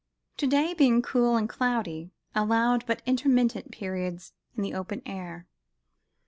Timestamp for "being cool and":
0.73-1.47